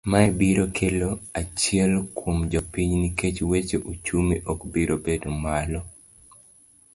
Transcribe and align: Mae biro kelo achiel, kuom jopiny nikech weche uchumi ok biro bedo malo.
Mae 0.09 0.29
biro 0.37 0.63
kelo 0.77 1.09
achiel, 1.41 1.93
kuom 2.15 2.37
jopiny 2.51 2.91
nikech 3.01 3.39
weche 3.51 3.77
uchumi 3.91 4.35
ok 4.51 4.59
biro 4.73 4.95
bedo 5.05 5.29
malo. 5.43 5.81